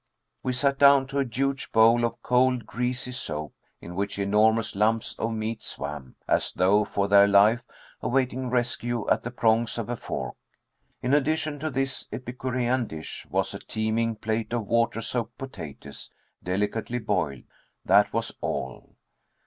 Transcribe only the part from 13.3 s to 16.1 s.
a teeming plate of water soaked potatoes,